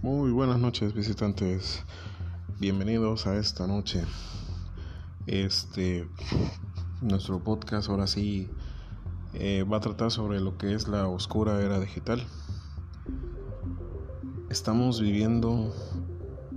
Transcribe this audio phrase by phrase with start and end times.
[0.00, 1.82] Muy buenas noches visitantes,
[2.60, 4.04] bienvenidos a esta noche.
[5.26, 6.06] Este,
[7.02, 8.48] nuestro podcast ahora sí
[9.34, 12.24] eh, va a tratar sobre lo que es la oscura era digital.
[14.50, 15.74] Estamos viviendo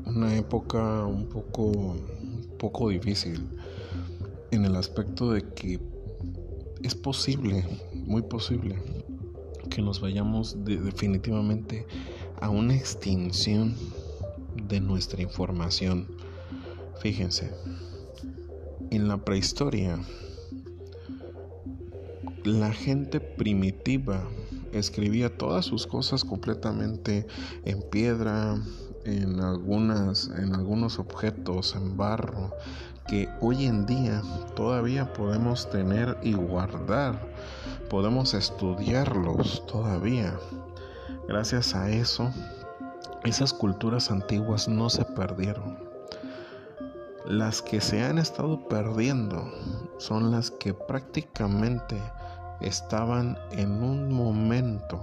[0.05, 1.95] una época un poco,
[2.59, 3.49] poco difícil
[4.51, 5.79] en el aspecto de que
[6.83, 7.65] es posible,
[8.05, 8.79] muy posible,
[9.71, 11.88] que nos vayamos definitivamente
[12.41, 13.76] a una extinción
[14.68, 16.08] de nuestra información.
[17.00, 17.52] Fíjense,
[18.90, 20.00] en la prehistoria,
[22.44, 24.27] la gente primitiva
[24.73, 27.27] escribía todas sus cosas completamente
[27.66, 28.62] en piedra,
[29.05, 32.52] en algunas en algunos objetos en barro
[33.08, 34.22] que hoy en día
[34.55, 37.34] todavía podemos tener y guardar.
[37.89, 40.38] Podemos estudiarlos todavía.
[41.27, 42.31] Gracias a eso,
[43.23, 45.77] esas culturas antiguas no se perdieron.
[47.25, 49.49] Las que se han estado perdiendo
[49.97, 52.02] son las que prácticamente
[52.59, 54.99] estaban en un momento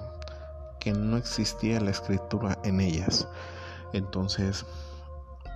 [0.80, 3.28] que no existía la escritura en ellas.
[3.92, 4.66] Entonces,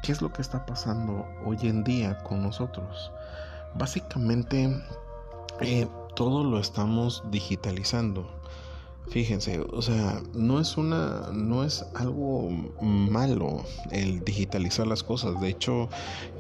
[0.03, 3.11] ¿qué es lo que está pasando hoy en día con nosotros?
[3.75, 4.83] Básicamente,
[5.61, 8.42] eh, todo lo estamos digitalizando.
[9.09, 12.49] Fíjense, o sea, no es una, no es algo
[12.81, 15.39] malo el digitalizar las cosas.
[15.41, 15.91] De hecho,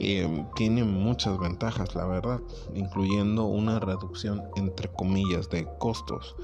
[0.00, 2.40] eh, tiene muchas ventajas, la verdad,
[2.74, 6.34] incluyendo una reducción entre comillas de costos,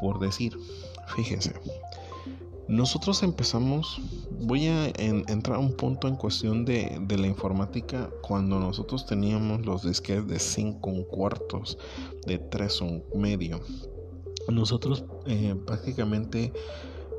[0.00, 0.56] por decir.
[1.16, 1.54] Fíjense,
[2.68, 4.00] nosotros empezamos,
[4.42, 9.66] voy a entrar a un punto en cuestión de, de, la informática cuando nosotros teníamos
[9.66, 11.78] los disquetes de 5 cuartos,
[12.26, 13.60] de 3 un medio
[14.48, 16.52] nosotros eh, prácticamente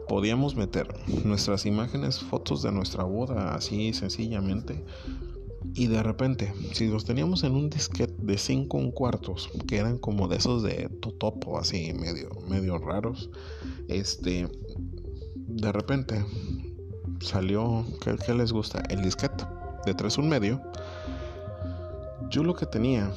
[0.08, 0.88] podíamos meter
[1.24, 4.84] nuestras imágenes, fotos de nuestra boda, así sencillamente.
[5.74, 10.28] Y de repente, si los teníamos en un disquete de 5 cuartos, que eran como
[10.28, 13.30] de esos de totopo, así medio, medio raros,
[13.88, 14.48] este,
[15.36, 16.24] de repente
[17.20, 18.84] salió, ¿qué, qué les gusta?
[18.90, 19.44] El disquete
[19.86, 20.62] de 3 un medio.
[22.30, 23.12] Yo lo que tenía,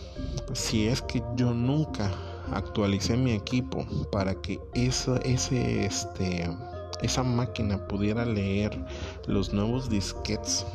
[0.52, 2.10] si es que yo nunca
[2.52, 6.48] actualicé mi equipo para que esa, ese, este,
[7.02, 8.84] esa máquina pudiera leer
[9.26, 10.66] los nuevos disquets.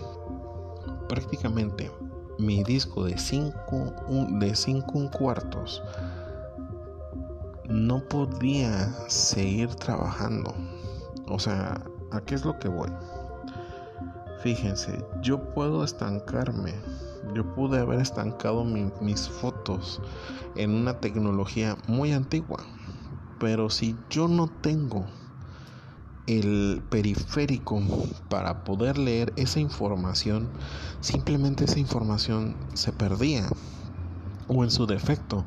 [1.10, 1.92] Prácticamente
[2.40, 3.94] mi disco de 5
[4.40, 5.84] de cinco cuartos
[7.70, 10.54] no podía seguir trabajando.
[11.28, 11.82] O sea,
[12.12, 12.90] ¿a qué es lo que voy?
[14.42, 16.74] Fíjense, yo puedo estancarme
[17.34, 20.02] yo pude haber estancado mis fotos
[20.56, 22.64] en una tecnología muy antigua.
[23.40, 25.06] Pero si yo no tengo
[26.28, 27.82] el periférico
[28.30, 30.50] para poder leer esa información,
[31.02, 33.48] simplemente esa información se perdía.
[34.48, 35.46] O en su defecto,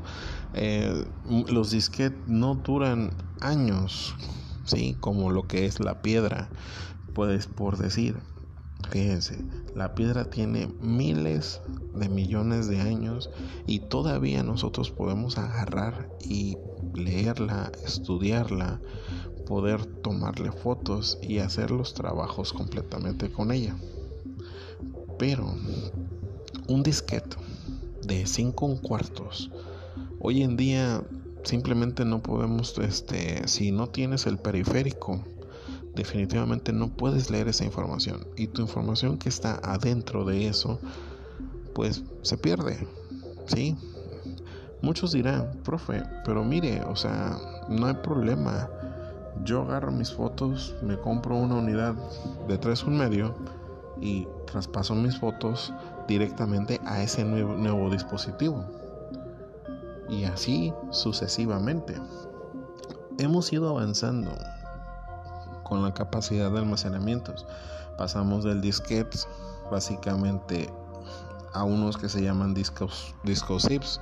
[0.55, 1.05] eh,
[1.49, 3.11] los disquetes no duran
[3.41, 4.15] años,
[4.65, 4.97] ¿sí?
[5.01, 6.49] como lo que es la piedra,
[7.15, 8.17] puedes por decir.
[8.91, 11.61] Fíjense, la piedra tiene miles
[11.95, 13.31] de millones de años
[13.67, 16.57] y todavía nosotros podemos agarrar y
[16.95, 18.81] leerla, estudiarla,
[19.47, 23.77] poder tomarle fotos y hacer los trabajos completamente con ella.
[25.19, 25.55] Pero
[26.69, 27.37] un disquete
[28.03, 29.51] de 5 cuartos,
[30.21, 31.03] hoy en día
[31.43, 35.23] simplemente no podemos, este, si no tienes el periférico,
[35.97, 38.27] definitivamente no puedes leer esa información.
[38.37, 40.79] Y tu información que está adentro de eso
[41.75, 42.87] pues se pierde
[43.47, 43.77] sí
[44.81, 47.37] muchos dirán profe pero mire o sea
[47.69, 48.69] no hay problema.
[49.45, 51.95] Yo agarro mis fotos me compro una unidad
[52.49, 53.35] de tres un medio
[54.01, 55.73] y traspaso mis fotos
[56.09, 58.65] directamente a ese nuevo, nuevo dispositivo.
[60.09, 61.95] Y así sucesivamente.
[63.19, 64.31] Hemos ido avanzando
[65.67, 67.35] con la capacidad de almacenamiento.
[67.99, 69.19] Pasamos del disquete
[69.71, 70.73] básicamente
[71.53, 74.01] a unos que se llaman discos, discos zips,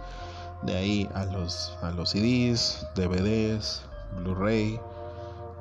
[0.63, 3.83] de ahí a los, a los CDs, DVDs,
[4.17, 4.79] Blu-ray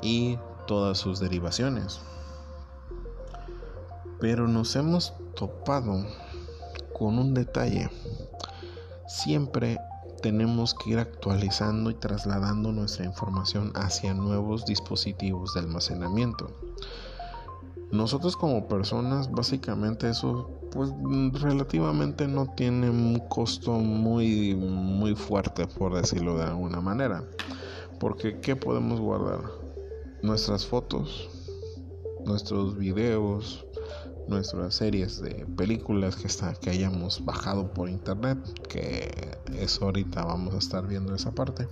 [0.01, 2.01] y todas sus derivaciones.
[4.19, 6.05] Pero nos hemos topado
[6.97, 7.89] con un detalle.
[9.07, 9.77] Siempre
[10.23, 16.49] tenemos que ir actualizando y trasladando nuestra información hacia nuevos dispositivos de almacenamiento.
[17.91, 20.91] Nosotros como personas, básicamente eso, pues
[21.41, 27.23] relativamente no tiene un costo muy, muy fuerte, por decirlo de alguna manera.
[27.99, 29.41] Porque ¿qué podemos guardar?
[30.21, 31.29] Nuestras fotos,
[32.25, 33.65] nuestros videos,
[34.27, 38.37] nuestras series de películas que, está, que hayamos bajado por internet,
[38.69, 41.67] que eso ahorita vamos a estar viendo esa parte.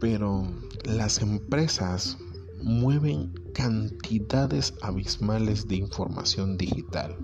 [0.00, 0.46] Pero
[0.84, 2.18] las empresas
[2.62, 7.16] mueven cantidades abismales de información digital.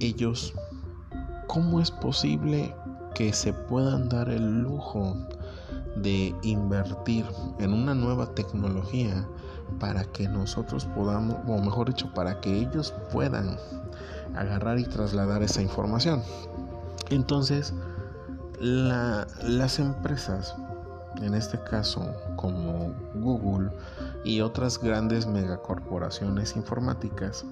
[0.00, 0.54] Ellos,
[1.46, 2.74] ¿cómo es posible
[3.14, 5.16] que se puedan dar el lujo
[5.96, 7.24] de invertir
[7.58, 9.26] en una nueva tecnología
[9.80, 13.56] para que nosotros podamos, o mejor dicho, para que ellos puedan
[14.34, 16.22] agarrar y trasladar esa información.
[17.10, 17.72] Entonces,
[18.60, 20.54] las empresas,
[21.22, 23.70] en este caso como Google
[24.24, 27.44] y otras grandes megacorporaciones informáticas,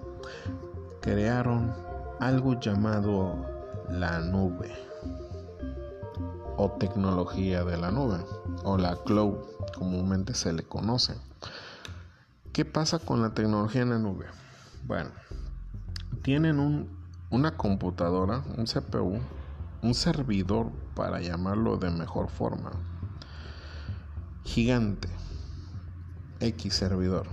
[1.00, 1.72] crearon
[2.20, 3.36] algo llamado
[3.88, 4.72] la nube
[6.56, 8.19] o tecnología de la nube
[8.64, 9.36] o la cloud
[9.78, 11.14] comúnmente se le conoce.
[12.56, 14.25] ¿Qué pasa con la tecnología en la nube?
[14.87, 15.11] Bueno,
[16.23, 16.88] tienen un,
[17.29, 19.20] una computadora, un CPU,
[19.82, 22.70] un servidor, para llamarlo de mejor forma,
[24.43, 25.11] gigante,
[26.41, 27.26] X servidor,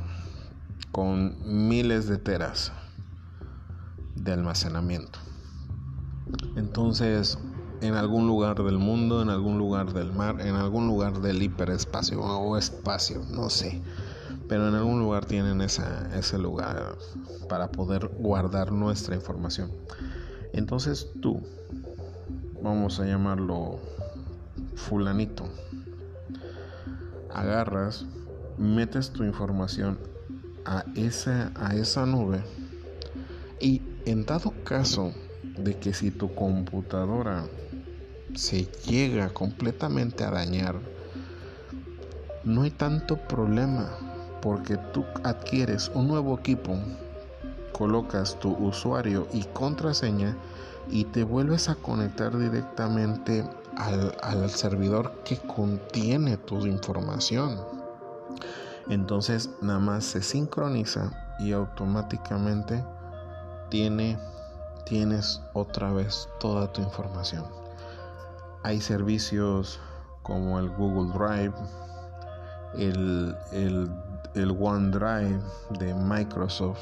[0.92, 1.38] con
[1.70, 2.74] miles de teras
[4.16, 5.20] de almacenamiento.
[6.58, 7.38] Entonces,
[7.80, 12.22] en algún lugar del mundo, en algún lugar del mar, en algún lugar del hiperespacio
[12.22, 13.82] o espacio, no sé
[14.48, 16.96] pero en algún lugar tienen ese lugar
[17.48, 19.72] para poder guardar nuestra información.
[20.54, 21.42] Entonces tú,
[22.62, 23.80] vamos a llamarlo
[24.76, 25.46] fulanito,
[27.34, 28.06] agarras,
[28.58, 29.98] metes tu información
[30.66, 32.44] a esa, a esa nube
[33.60, 35.14] y en dado caso
[35.58, 37.46] de que si tu computadora
[38.36, 40.80] se llega completamente a dañar,
[42.44, 43.90] no hay tanto problema
[44.44, 46.78] porque tú adquieres un nuevo equipo,
[47.72, 50.36] colocas tu usuario y contraseña
[50.90, 57.58] y te vuelves a conectar directamente al, servidor que contiene tu información.
[58.90, 62.84] Entonces nada más se sincroniza y automáticamente
[63.70, 64.20] tiene,
[64.86, 67.46] tienes otra vez toda tu información.
[68.64, 69.80] Hay servicios
[70.22, 71.54] como el Google Drive,
[72.78, 73.90] el, el
[74.36, 75.40] el OneDrive
[75.80, 76.80] de Microsoft,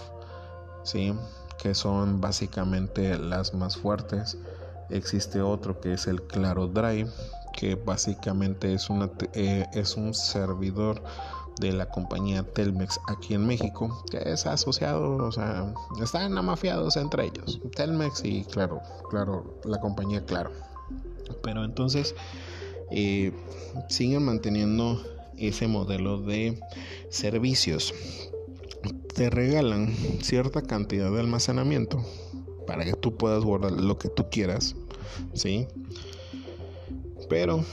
[0.83, 1.13] ¿sí?
[1.61, 4.37] que son básicamente las más fuertes.
[4.89, 7.09] Existe otro que es el Claro Drive,
[7.53, 8.87] que básicamente es,
[9.33, 11.01] eh, es un servidor
[11.59, 17.25] de la compañía Telmex aquí en México, que es asociado, o sea, están amafiados entre
[17.25, 20.51] ellos, Telmex y claro, claro, la compañía Claro.
[21.43, 22.15] Pero entonces
[22.89, 23.31] eh,
[23.87, 25.01] siguen manteniendo
[25.47, 26.59] ese modelo de
[27.09, 27.93] servicios.
[29.13, 32.03] Te regalan cierta cantidad de almacenamiento
[32.65, 34.75] para que tú puedas guardar lo que tú quieras,
[35.33, 35.67] ¿sí?
[37.29, 37.63] Pero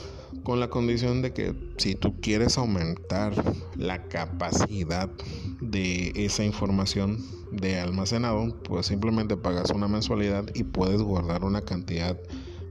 [0.43, 3.33] con la condición de que si tú quieres aumentar
[3.77, 5.09] la capacidad
[5.61, 12.17] de esa información de almacenado, pues simplemente pagas una mensualidad y puedes guardar una cantidad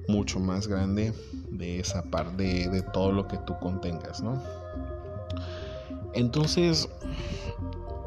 [0.09, 1.13] mucho más grande
[1.51, 4.43] de esa parte de, de todo lo que tú contengas, ¿no?
[6.19, 6.89] Entonces,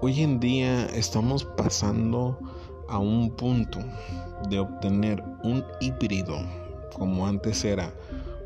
[0.02, 2.38] hoy en día estamos pasando
[2.90, 3.80] a un punto
[4.50, 6.36] de obtener un híbrido,
[6.94, 7.94] como antes era,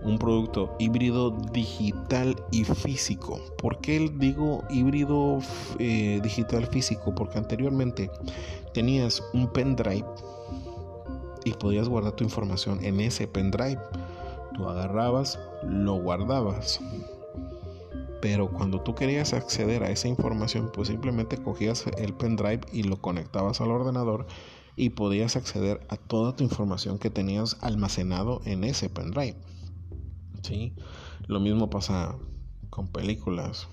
[0.04, 3.42] un producto híbrido digital y físico.
[3.58, 5.40] ¿Por qué digo híbrido
[5.80, 7.16] eh, digital físico?
[7.16, 8.12] Porque anteriormente
[8.72, 10.06] tenías un pendrive
[11.44, 13.82] y podías guardar tu información en ese pendrive.
[14.54, 16.80] Tú agarrabas, lo guardabas
[18.26, 23.00] pero cuando tú querías acceder a esa información, pues simplemente cogías el pendrive y lo
[23.00, 24.26] conectabas al ordenador
[24.76, 29.36] y podías acceder a toda tu información que tenías almacenado en ese pendrive.
[30.42, 30.74] ¿Sí?
[31.28, 32.16] Lo mismo pasa
[32.72, 33.68] con películas,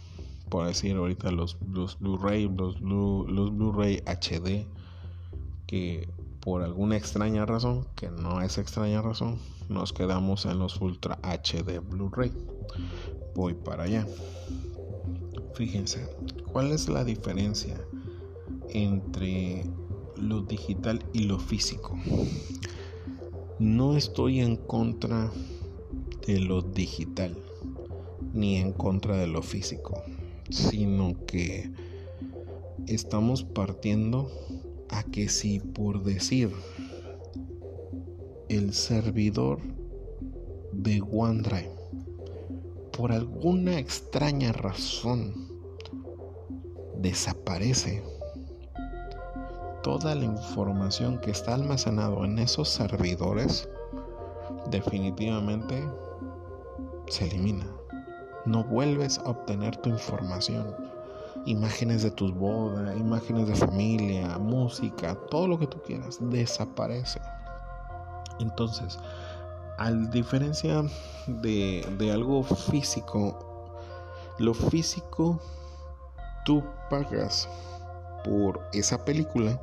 [0.50, 4.66] por decir ahorita los, los Blu-ray, los los Blu-ray HD,
[5.66, 9.38] que por alguna extraña razón, que no es extraña razón,
[9.69, 12.33] nos quedamos en los Ultra HD Blu-ray
[13.35, 14.07] voy para allá.
[15.54, 16.09] Fíjense,
[16.52, 17.78] ¿cuál es la diferencia
[18.71, 19.64] entre
[20.16, 21.99] lo digital y lo físico?
[23.59, 25.31] No estoy en contra
[26.26, 27.37] de lo digital
[28.33, 30.02] ni en contra de lo físico,
[30.49, 31.71] sino que
[32.87, 34.31] estamos partiendo
[34.88, 36.50] a que si por decir
[38.56, 39.61] el servidor
[40.73, 41.71] de OneDrive
[42.94, 45.32] por alguna extraña razón
[46.99, 48.04] desaparece,
[49.82, 53.71] toda la información que está almacenado en esos servidores
[54.71, 55.82] definitivamente
[57.09, 57.66] se elimina.
[58.44, 60.76] No vuelves a obtener tu información.
[61.47, 67.18] Imágenes de tus bodas, imágenes de familia, música, todo lo que tú quieras, desaparece.
[68.42, 68.99] Entonces,
[69.78, 70.84] a diferencia
[71.26, 73.38] de, de algo físico,
[74.38, 75.40] lo físico
[76.44, 77.49] tú pagas
[78.25, 79.61] por esa película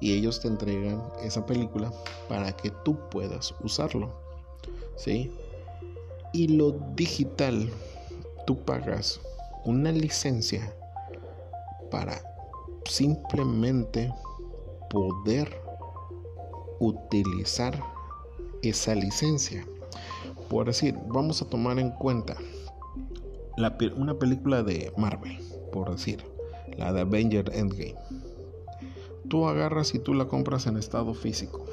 [0.00, 1.92] y ellos te entregan esa película
[2.28, 4.12] para que tú puedas usarlo.
[4.96, 5.32] ¿Sí?
[6.32, 7.70] Y lo digital,
[8.46, 9.20] tú pagas
[9.64, 10.74] una licencia
[11.90, 12.20] para
[12.84, 14.12] simplemente
[14.90, 15.63] poder
[16.86, 17.82] utilizar
[18.62, 19.66] esa licencia.
[20.48, 22.36] Por decir, vamos a tomar en cuenta
[23.96, 25.38] una película de Marvel,
[25.72, 26.24] por decir,
[26.76, 27.94] la de Avenger Endgame
[29.28, 31.64] tú agarras y tú la compras en estado físico.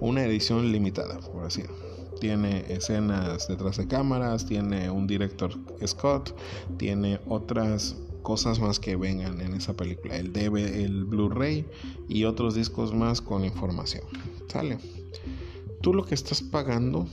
[0.00, 1.62] Una edición limitada, por así
[2.20, 5.52] Tiene escenas detrás de cámaras, tiene un director
[5.86, 6.34] Scott,
[6.76, 10.16] tiene otras cosas más que vengan en esa película.
[10.16, 11.66] El debe el Blu-ray
[12.08, 14.04] y otros discos más con información.
[14.48, 14.78] Sale.
[15.80, 17.06] Tú lo que estás pagando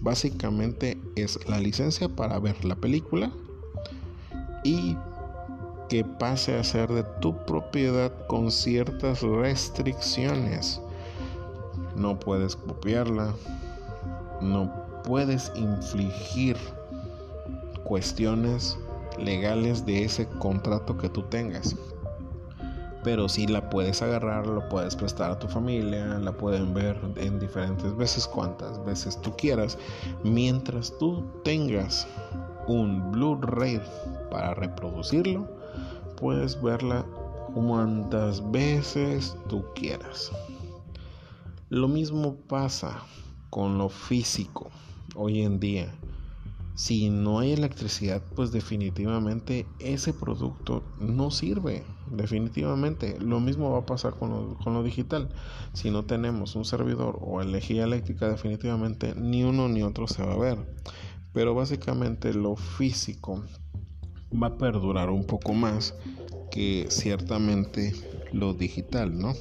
[0.00, 3.30] básicamente es la licencia para ver la película
[4.64, 4.96] y
[5.88, 10.80] que pase a ser de tu propiedad con ciertas restricciones.
[11.96, 13.34] No puedes copiarla,
[14.40, 14.72] no
[15.04, 16.56] puedes infligir
[17.84, 18.78] cuestiones
[19.18, 21.76] legales de ese contrato que tú tengas.
[23.04, 27.40] Pero si la puedes agarrar, lo puedes prestar a tu familia, la pueden ver en
[27.40, 29.76] diferentes veces, cuantas veces tú quieras,
[30.22, 32.06] mientras tú tengas
[32.68, 33.80] un Blu-ray
[34.30, 35.48] para reproducirlo
[36.22, 37.04] puedes verla
[37.52, 40.30] cuantas veces tú quieras.
[41.68, 43.02] Lo mismo pasa
[43.50, 44.70] con lo físico
[45.16, 45.92] hoy en día.
[46.74, 51.84] Si no hay electricidad, pues definitivamente ese producto no sirve.
[52.10, 53.18] Definitivamente.
[53.20, 55.28] Lo mismo va a pasar con lo, con lo digital.
[55.74, 60.32] Si no tenemos un servidor o energía eléctrica, definitivamente ni uno ni otro se va
[60.32, 60.58] a ver.
[61.32, 63.42] Pero básicamente lo físico
[64.40, 65.94] va a perdurar un poco más
[66.50, 67.92] que ciertamente
[68.32, 69.34] lo digital, ¿no?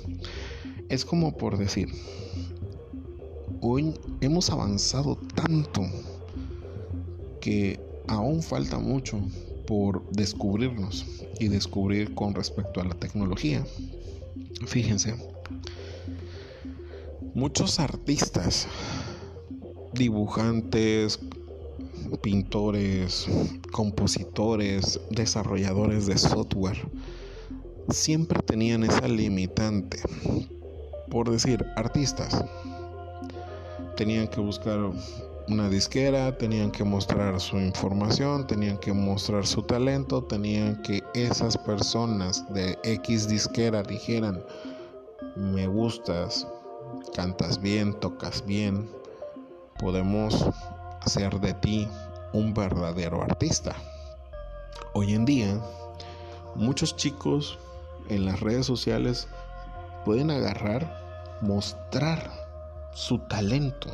[0.90, 1.90] Es como por decir,
[3.62, 5.84] hoy hemos avanzado tanto
[7.42, 9.20] que aún falta mucho
[9.68, 11.06] por descubrirnos
[11.40, 13.66] y descubrir con respecto a la tecnología.
[14.66, 15.16] Fíjense,
[17.34, 18.68] muchos artistas,
[19.94, 21.20] dibujantes,
[22.22, 23.28] pintores,
[23.72, 26.88] compositores, desarrolladores de software,
[27.90, 30.00] siempre tenían esa limitante.
[31.10, 32.44] Por decir, artistas.
[33.98, 34.80] Tenían que buscar
[35.48, 41.58] una disquera, tenían que mostrar su información, tenían que mostrar su talento, tenían que esas
[41.58, 44.44] personas de X disquera dijeran,
[45.36, 46.48] me gustas,
[47.16, 48.90] cantas bien, tocas bien,
[49.80, 50.46] podemos
[51.02, 51.88] hacer de ti
[52.34, 53.76] un verdadero artista.
[54.94, 55.60] Hoy en día,
[56.56, 57.58] muchos chicos
[58.10, 59.28] en las redes sociales
[60.06, 62.30] pueden agarrar, mostrar
[62.94, 63.90] su talento.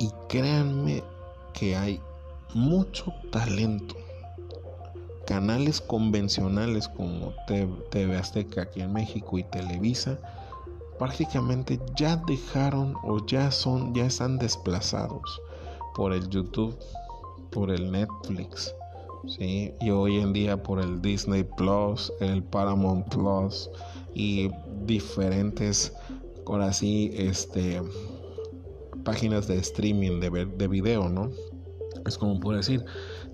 [0.00, 1.04] Y créanme
[1.52, 2.00] que hay
[2.54, 3.94] mucho talento.
[5.26, 10.18] Canales convencionales como TV Azteca aquí en México y Televisa
[10.98, 15.40] prácticamente ya dejaron o ya son ya están desplazados
[15.94, 16.76] por el YouTube,
[17.50, 18.74] por el Netflix,
[19.26, 19.72] ¿sí?
[19.80, 23.70] y hoy en día por el Disney Plus, el Paramount Plus
[24.14, 24.50] y
[24.84, 25.92] diferentes,
[26.46, 27.80] ahora así, este,
[29.10, 31.32] páginas de streaming de, de video, ¿no?
[32.06, 32.84] Es como por decir,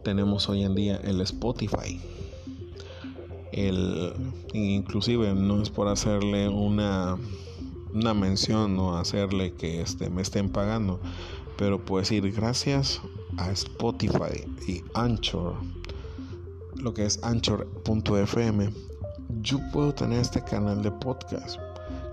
[0.02, 2.00] tenemos hoy en día el Spotify.
[3.52, 4.14] El,
[4.54, 7.18] inclusive no es por hacerle una,
[7.92, 10.98] una mención o hacerle que este, me estén pagando,
[11.58, 13.02] pero puedes ir gracias
[13.36, 15.56] a Spotify y Anchor,
[16.76, 18.70] lo que es anchor.fm,
[19.42, 21.60] yo puedo tener este canal de podcast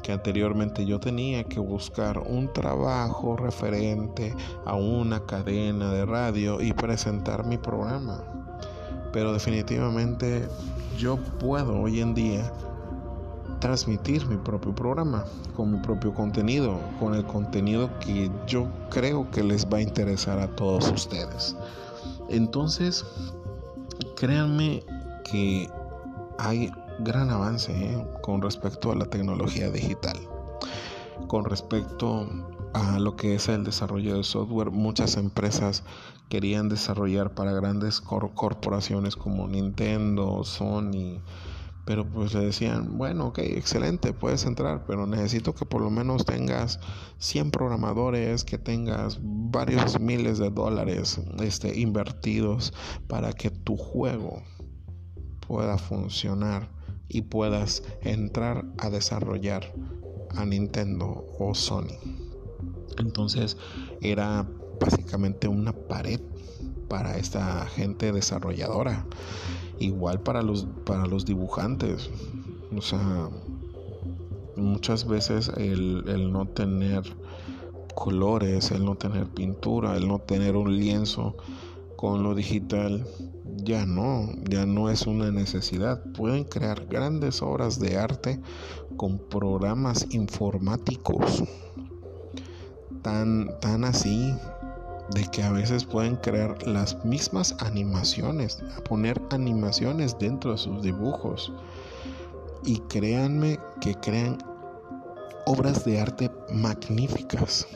[0.04, 6.74] que anteriormente yo tenía que buscar un trabajo referente a una cadena de radio y
[6.74, 8.22] presentar mi programa.
[9.12, 10.48] Pero definitivamente
[10.98, 12.52] yo puedo hoy en día
[13.60, 15.24] transmitir mi propio programa,
[15.56, 20.38] con mi propio contenido, con el contenido que yo creo que les va a interesar
[20.40, 21.56] a todos ustedes.
[22.28, 23.06] Entonces,
[24.18, 24.84] créanme
[25.24, 25.70] que
[26.40, 26.70] hay
[27.00, 28.08] gran avance ¿eh?
[28.22, 30.18] con respecto a la tecnología digital.
[31.28, 32.28] Con respecto
[32.74, 35.84] a lo que es el desarrollo de software, muchas empresas
[36.30, 41.22] querían desarrollar para grandes corporaciones como Nintendo, Sony,
[41.86, 46.26] pero pues le decían, bueno, ok, excelente, puedes entrar, pero necesito que por lo menos
[46.26, 46.80] tengas
[47.18, 52.74] 100 programadores, que tengas varios miles de dólares este, invertidos
[53.08, 54.42] para que tu juego
[55.46, 56.70] pueda funcionar
[57.08, 59.74] y puedas entrar a desarrollar
[60.30, 61.98] a Nintendo o Sony.
[62.98, 63.58] Entonces
[64.02, 64.48] era
[64.80, 66.20] básicamente una pared
[66.88, 69.06] para esta gente desarrolladora.
[69.80, 72.10] Igual para los, para los dibujantes.
[72.76, 73.30] O sea,
[74.56, 77.04] muchas veces el, el no tener
[77.96, 81.36] colores, el no tener pintura, el no tener un lienzo
[81.96, 83.06] con lo digital,
[83.58, 86.04] ya no, ya no es una necesidad.
[86.14, 88.40] Pueden crear grandes obras de arte
[88.98, 91.44] con programas informáticos
[93.02, 94.34] tan, tan así
[95.14, 101.52] de que a veces pueden crear las mismas animaciones, poner animaciones dentro de sus dibujos.
[102.66, 104.38] Y créanme que crean
[105.46, 107.68] obras de arte magníficas.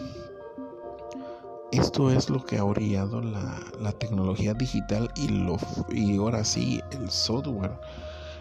[1.72, 5.58] Esto es lo que ha orillado la, tecnología digital y, lo,
[5.90, 7.78] y ahora sí el software.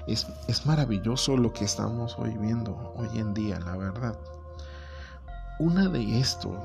[0.07, 4.17] Es, es maravilloso lo que estamos hoy viendo hoy en día, la verdad.
[5.59, 6.57] Una de esto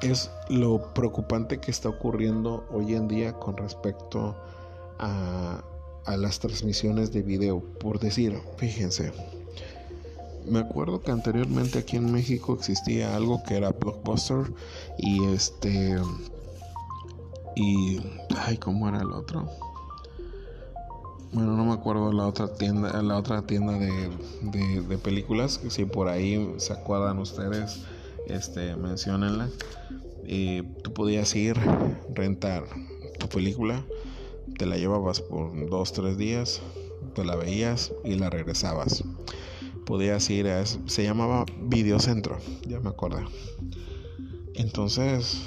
[0.00, 4.34] es lo preocupante que está ocurriendo hoy en día con respecto
[4.98, 5.62] a,
[6.06, 7.60] a las transmisiones de video.
[7.60, 9.12] Por decir, fíjense,
[10.50, 14.52] me acuerdo que anteriormente aquí en México existía algo que era Blockbuster
[14.98, 15.98] y este
[17.56, 18.00] y
[18.36, 19.48] ay cómo era el otro
[21.32, 24.10] bueno no me acuerdo la otra tienda la otra tienda de,
[24.42, 27.82] de, de películas si por ahí se acuerdan ustedes
[28.28, 29.48] este menciónenla.
[30.24, 31.56] Y tú podías ir
[32.14, 32.64] rentar
[33.18, 33.82] tu película
[34.58, 36.60] te la llevabas por dos tres días
[37.14, 39.04] te la veías y la regresabas
[39.88, 40.66] podías ir a.
[40.66, 43.22] Se llamaba Videocentro, ya me acuerdo.
[44.54, 45.40] Entonces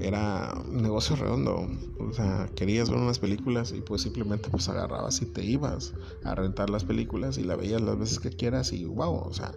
[0.00, 1.68] era un negocio redondo.
[2.00, 6.34] O sea, querías ver unas películas y pues simplemente pues agarrabas y te ibas a
[6.34, 9.52] rentar las películas y la veías las veces que quieras y wow, o sea,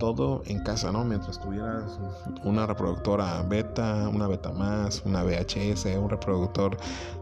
[0.00, 1.04] todo en casa, ¿no?
[1.04, 2.00] Mientras tuvieras
[2.42, 6.76] una reproductora beta, una beta más, una VHS, un reproductor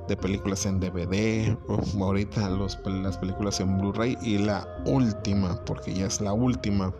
[0.06, 1.54] de películas en DVD,
[2.00, 6.94] ahorita las películas en Blu-ray y la última, porque ya es la última,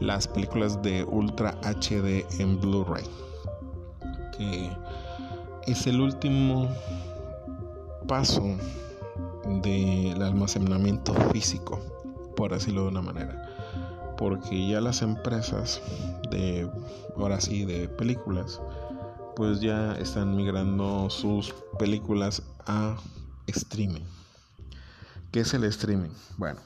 [0.00, 3.04] las películas de Ultra HD en Blu-ray,
[4.36, 4.70] que
[5.66, 6.68] es el último
[8.06, 8.56] paso
[9.62, 11.80] del almacenamiento físico,
[12.36, 13.47] por decirlo de una manera
[14.18, 15.80] porque ya las empresas
[16.30, 16.70] de
[17.16, 18.60] ahora sí de películas
[19.36, 22.96] pues ya están migrando sus películas a
[23.46, 24.02] streaming.
[25.30, 26.10] ¿Qué es el streaming?
[26.36, 26.58] Bueno,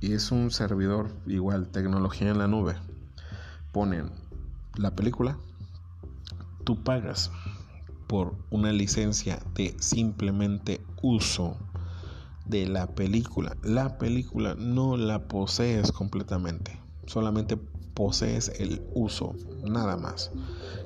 [0.00, 2.74] es un servidor igual, tecnología en la nube.
[3.70, 4.10] Ponen
[4.76, 5.36] la película,
[6.64, 7.30] tú pagas
[8.06, 11.58] por una licencia de simplemente uso
[12.48, 13.56] de la película.
[13.62, 17.58] La película no la posees completamente, solamente
[17.94, 19.34] posees el uso,
[19.64, 20.30] nada más.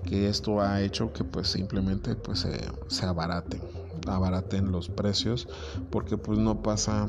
[0.05, 3.61] Que esto ha hecho que pues simplemente pues se, se abaraten,
[4.07, 5.49] abaraten los precios
[5.91, 7.09] porque pues no pasa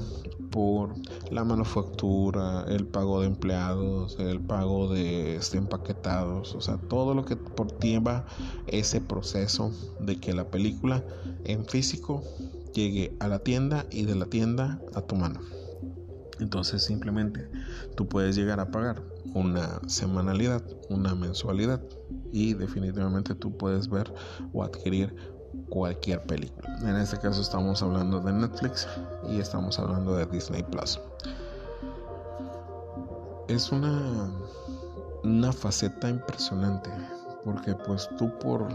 [0.52, 0.94] por
[1.32, 7.26] la manufactura, el pago de empleados, el pago de este, empaquetados, o sea, todo lo
[7.26, 8.26] que por lleva
[8.68, 11.04] ese proceso de que la película
[11.46, 12.24] en físico
[12.74, 15.40] llegue a la tienda y de la tienda a tu mano.
[16.40, 17.48] Entonces simplemente
[17.96, 19.02] tú puedes llegar a pagar
[19.34, 21.82] una semanalidad, una mensualidad
[22.32, 24.14] y definitivamente tú puedes ver
[24.52, 25.16] o adquirir
[25.70, 26.76] cualquier película.
[26.82, 28.88] En este caso estamos hablando de Netflix
[29.30, 31.00] y estamos hablando de Disney Plus.
[33.48, 34.32] Es una
[35.24, 36.90] una faceta impresionante
[37.46, 38.68] porque pues tú por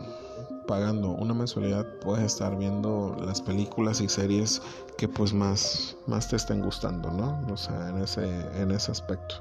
[0.68, 4.60] pagando una mensualidad puedes estar viendo las películas y series
[4.98, 7.40] que pues más, más te estén gustando, ¿no?
[7.50, 8.28] O sea, en ese,
[8.60, 9.36] en ese aspecto.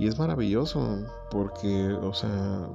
[0.00, 0.98] Y es maravilloso
[1.30, 2.68] porque, o sea,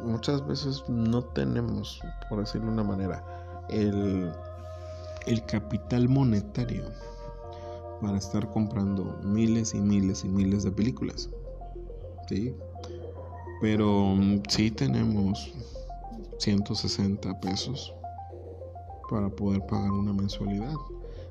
[0.00, 3.22] muchas veces no tenemos, por decirlo de una manera,
[3.68, 4.32] el,
[5.26, 6.84] el capital monetario
[8.00, 11.28] para estar comprando miles y miles y miles de películas.
[12.28, 12.54] ¿Sí?
[13.60, 14.16] Pero
[14.48, 15.52] sí tenemos
[16.38, 17.92] 160 pesos
[19.10, 20.74] para poder pagar una mensualidad.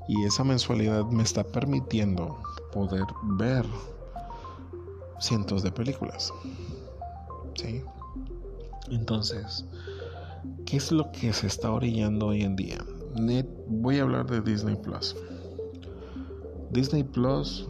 [0.07, 2.37] Y esa mensualidad me está permitiendo
[2.71, 3.05] poder
[3.37, 3.65] ver
[5.19, 6.33] cientos de películas.
[7.55, 7.81] ¿Sí?
[8.91, 9.65] Entonces,
[10.65, 12.85] ¿qué es lo que se está orillando hoy en día?
[13.67, 15.15] Voy a hablar de Disney Plus.
[16.71, 17.67] Disney Plus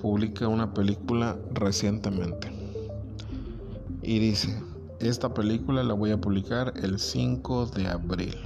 [0.00, 2.50] publica una película recientemente
[4.02, 4.62] y dice,
[5.00, 8.36] esta película la voy a publicar el 5 de abril.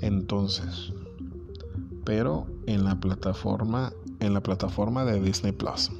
[0.00, 0.92] Entonces,
[2.04, 5.90] pero en la plataforma en la plataforma de Disney Plus.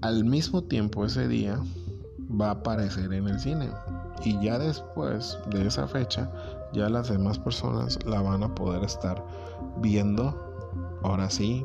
[0.00, 1.60] Al mismo tiempo ese día
[2.28, 3.70] va a aparecer en el cine
[4.24, 6.30] y ya después de esa fecha
[6.72, 9.24] ya las demás personas la van a poder estar
[9.78, 10.34] viendo
[11.02, 11.64] ahora sí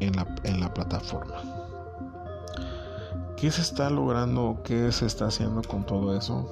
[0.00, 1.63] en la, en la plataforma.
[3.44, 4.62] ¿Qué se está logrando?
[4.64, 6.48] ¿Qué se está haciendo con todo eso?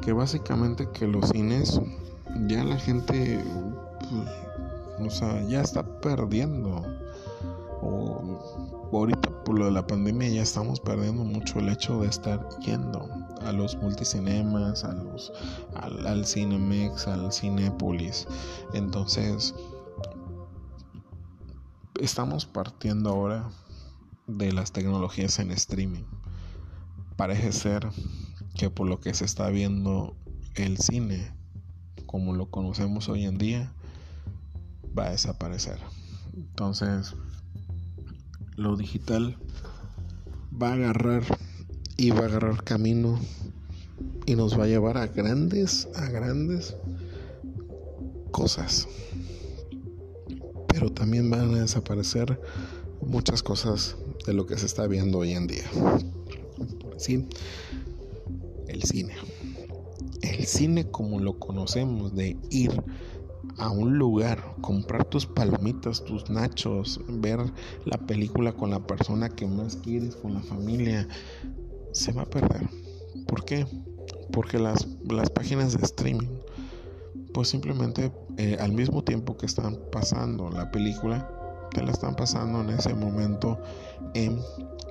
[0.00, 1.80] Que básicamente que los cines
[2.46, 3.44] ya la gente
[4.96, 6.84] pues, o sea, ya está perdiendo.
[7.82, 12.48] O, ahorita por lo de la pandemia ya estamos perdiendo mucho el hecho de estar
[12.60, 13.08] yendo
[13.44, 15.32] a los multicinemas, a los,
[15.74, 18.28] al, al Cinemex, al Cinépolis.
[18.72, 19.52] Entonces,
[22.00, 23.50] estamos partiendo ahora
[24.28, 26.04] de las tecnologías en streaming.
[27.20, 27.86] Parece ser
[28.56, 30.16] que por lo que se está viendo
[30.54, 31.30] el cine
[32.06, 33.74] como lo conocemos hoy en día
[34.98, 35.76] va a desaparecer.
[36.34, 37.14] Entonces,
[38.56, 39.36] lo digital
[40.50, 41.22] va a agarrar
[41.98, 43.20] y va a agarrar camino
[44.24, 46.74] y nos va a llevar a grandes, a grandes
[48.30, 48.88] cosas
[50.68, 52.40] pero también van a desaparecer
[53.02, 55.64] muchas cosas de lo que se está viendo hoy en día.
[57.08, 59.14] El cine.
[60.22, 62.70] El cine como lo conocemos, de ir
[63.58, 67.40] a un lugar, comprar tus palomitas, tus nachos, ver
[67.84, 71.08] la película con la persona que más quieres, con la familia,
[71.92, 72.68] se va a perder.
[73.26, 73.66] ¿Por qué?
[74.32, 76.28] Porque las, las páginas de streaming
[77.32, 81.30] pues simplemente eh, al mismo tiempo que están pasando la película,
[81.70, 83.58] te la están pasando en ese momento
[84.14, 84.40] en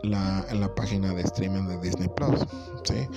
[0.03, 2.39] la, en la página de streaming de Disney Plus,
[2.83, 3.07] ¿sí?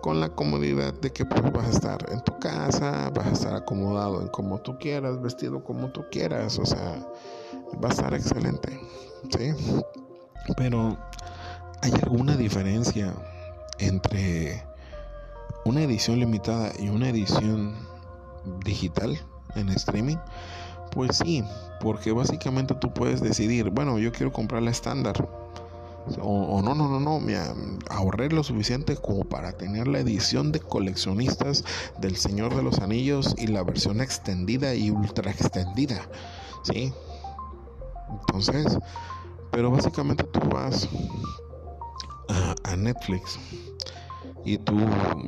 [0.00, 3.54] Con la comodidad de que pues, vas a estar en tu casa, vas a estar
[3.54, 7.06] acomodado en como tú quieras, vestido como tú quieras, o sea,
[7.82, 8.80] va a estar excelente,
[9.36, 9.54] ¿sí?
[10.56, 10.98] Pero
[11.82, 13.14] hay alguna diferencia
[13.78, 14.64] entre
[15.64, 17.74] una edición limitada y una edición
[18.64, 19.18] digital
[19.54, 20.16] en streaming?
[20.92, 21.42] Pues sí,
[21.80, 25.28] porque básicamente tú puedes decidir, bueno, yo quiero comprar la estándar.
[26.20, 27.36] O, no, no, no, no, me
[27.88, 31.64] ahorré lo suficiente como para tener la edición de coleccionistas
[31.98, 36.08] del Señor de los Anillos y la versión extendida y ultra extendida.
[36.64, 36.92] ¿Sí?
[38.20, 38.78] Entonces,
[39.50, 40.88] pero básicamente tú vas
[42.28, 43.38] a, a Netflix
[44.44, 44.76] y tú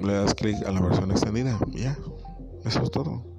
[0.03, 1.96] le das clic a la versión extendida, ya,
[2.64, 3.34] eso es todo.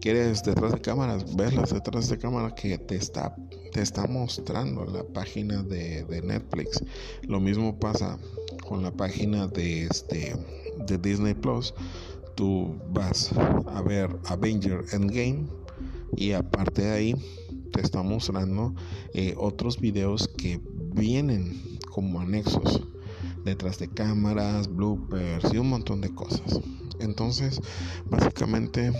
[0.00, 1.34] ¿Quieres detrás de cámaras?
[1.34, 3.34] Verlas detrás de cámara que te está,
[3.72, 6.84] te está mostrando la página de, de Netflix.
[7.22, 8.16] Lo mismo pasa
[8.68, 10.36] con la página de, este,
[10.86, 11.74] de Disney Plus.
[12.36, 13.32] Tú vas
[13.66, 15.48] a ver Avenger Endgame
[16.16, 17.14] y aparte de ahí
[17.72, 18.74] te está mostrando
[19.14, 20.60] eh, otros videos que
[20.94, 22.82] vienen como anexos
[23.44, 26.60] detrás de cámaras, bloopers y un montón de cosas.
[27.00, 27.60] Entonces,
[28.08, 28.92] básicamente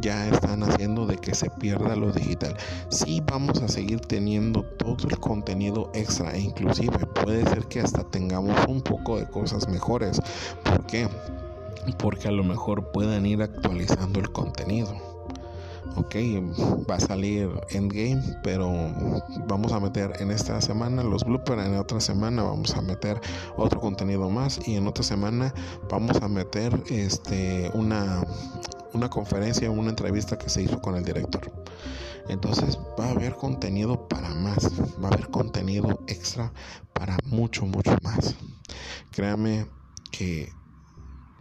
[0.00, 2.56] ya están haciendo de que se pierda lo digital.
[2.88, 8.04] Sí vamos a seguir teniendo todo el contenido extra e inclusive puede ser que hasta
[8.04, 10.20] tengamos un poco de cosas mejores.
[10.64, 11.08] ¿Por qué?
[11.98, 15.12] Porque a lo mejor puedan ir actualizando el contenido
[15.96, 16.14] ok,
[16.88, 18.70] va a salir Endgame, pero
[19.46, 23.20] vamos a meter en esta semana los bloopers, en otra semana vamos a meter
[23.56, 25.54] otro contenido más y en otra semana
[25.90, 28.24] vamos a meter este una
[28.94, 31.52] una conferencia, una entrevista que se hizo con el director.
[32.28, 34.70] Entonces va a haber contenido para más,
[35.02, 36.52] va a haber contenido extra
[36.92, 38.34] para mucho, mucho más.
[39.10, 39.66] Créame
[40.10, 40.52] que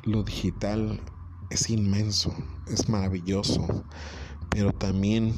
[0.04, 1.00] lo digital
[1.50, 2.34] es inmenso,
[2.68, 3.86] es maravilloso
[4.52, 5.34] pero también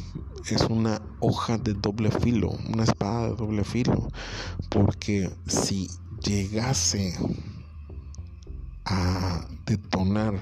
[0.50, 4.08] es una hoja de doble filo, una espada de doble filo,
[4.70, 5.88] porque si
[6.20, 7.16] llegase
[8.86, 10.42] a detonar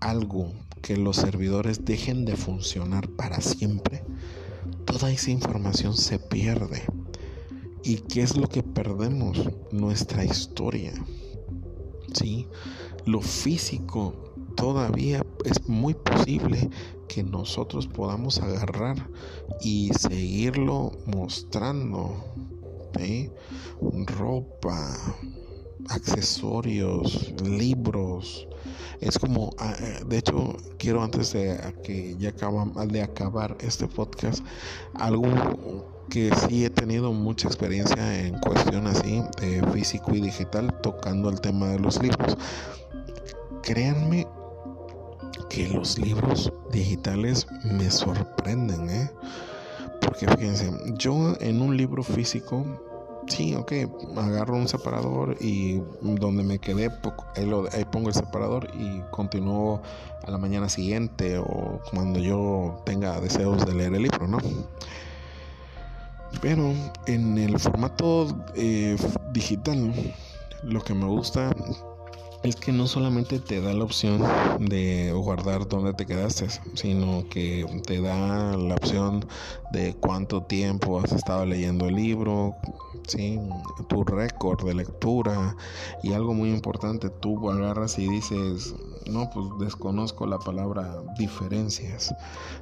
[0.00, 0.52] algo
[0.86, 4.04] que los servidores dejen de funcionar para siempre,
[4.84, 6.84] toda esa información se pierde.
[7.82, 9.36] ¿Y qué es lo que perdemos?
[9.72, 10.92] Nuestra historia.
[12.14, 12.46] ¿Sí?
[13.04, 16.70] Lo físico todavía es muy posible
[17.08, 19.10] que nosotros podamos agarrar
[19.60, 22.24] y seguirlo mostrando.
[24.06, 24.96] Ropa,
[25.88, 28.46] accesorios, libros.
[29.00, 32.32] Es como, ah, eh, de hecho, quiero antes de que ya
[32.86, 34.42] de acabar este podcast,
[34.94, 35.28] algo
[36.08, 41.40] que sí he tenido mucha experiencia en cuestión así de físico y digital tocando el
[41.40, 42.36] tema de los libros.
[43.62, 44.26] Créanme
[45.50, 49.10] que los libros digitales me sorprenden, ¿eh?
[50.00, 52.64] Porque fíjense, yo en un libro físico,
[53.26, 53.72] sí, ok,
[54.16, 56.90] agarro un separador y donde me quedé,
[57.72, 59.82] ahí, pongo el separador y continúo
[60.26, 64.38] a la mañana siguiente o cuando yo tenga deseos de leer el libro, ¿no?
[66.40, 66.72] Pero
[67.06, 68.96] en el formato eh,
[69.32, 69.92] digital,
[70.62, 71.54] lo que me gusta
[72.48, 74.22] es que no solamente te da la opción
[74.60, 79.26] de guardar donde te quedaste, sino que te da la opción
[79.72, 82.54] de cuánto tiempo has estado leyendo el libro,
[83.08, 83.40] ¿sí?
[83.88, 85.56] tu récord de lectura
[86.02, 88.74] y algo muy importante, tú agarras y dices,
[89.06, 92.14] no, pues desconozco la palabra diferencias.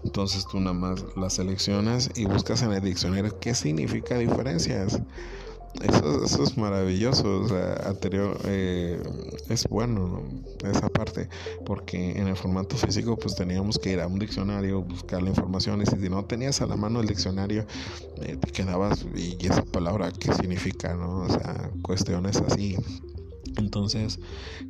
[0.05, 5.01] Entonces tú nada más la seleccionas y buscas en el diccionario qué significa diferencias.
[5.83, 9.03] Eso, es maravilloso, o sea, anterior, eh,
[9.49, 10.23] es bueno
[10.63, 11.29] esa parte,
[11.67, 15.83] porque en el formato físico pues teníamos que ir a un diccionario, buscar la información
[15.83, 17.67] y si no tenías a la mano el diccionario,
[18.23, 21.23] eh, te quedabas y esa palabra qué significa, ¿no?
[21.23, 22.77] O sea, cuestiones así.
[23.57, 24.21] Entonces,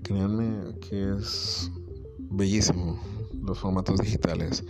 [0.03, 1.71] créanme que es
[2.19, 2.99] bellísimo
[3.43, 4.65] los formatos digitales,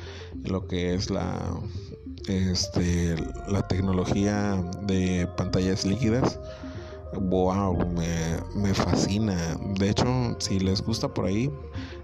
[0.44, 1.60] lo que es la
[2.28, 3.16] este,
[3.48, 6.38] la tecnología de pantallas líquidas.
[7.14, 9.56] Wow, me, me, fascina.
[9.76, 11.50] De hecho, si les gusta por ahí,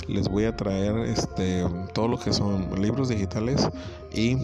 [0.07, 3.69] les voy a traer este todo lo que son libros digitales
[4.13, 4.37] y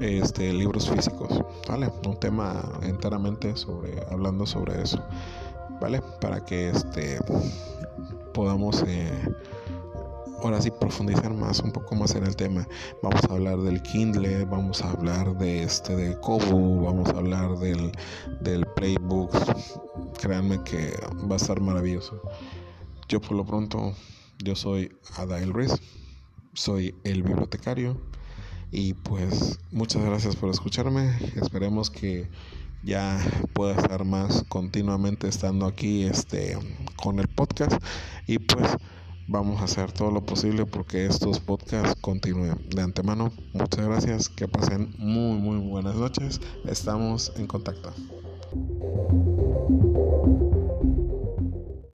[0.00, 1.40] este libros físicos.
[1.66, 5.02] Vale, un tema enteramente sobre hablando sobre eso.
[5.80, 7.18] Vale, para que este
[8.34, 9.10] podamos eh,
[10.42, 12.66] ahora sí profundizar más, un poco más en el tema.
[13.02, 17.58] Vamos a hablar del Kindle, vamos a hablar de este de Kobo, vamos a hablar
[17.58, 17.92] del,
[18.40, 19.32] del Playbook.
[20.20, 20.94] Créanme que
[21.30, 22.20] va a estar maravilloso.
[23.08, 23.94] Yo por lo pronto,
[24.38, 25.72] yo soy Adael Ruiz,
[26.54, 28.00] soy el bibliotecario
[28.70, 31.16] y pues muchas gracias por escucharme.
[31.36, 32.28] Esperemos que
[32.82, 33.20] ya
[33.52, 36.56] pueda estar más continuamente estando aquí este
[36.96, 37.82] con el podcast
[38.26, 38.76] y pues
[39.30, 42.58] vamos a hacer todo lo posible porque estos podcasts continúen.
[42.68, 46.40] De antemano, muchas gracias, que pasen muy, muy buenas noches.
[46.64, 47.94] Estamos en contacto.